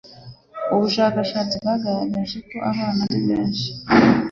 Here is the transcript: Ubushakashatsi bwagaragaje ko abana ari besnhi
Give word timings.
Ubushakashatsi 0.73 1.53
bwagaragaje 1.61 2.37
ko 2.49 2.57
abana 2.69 3.01
ari 3.07 3.19
besnhi 3.27 3.69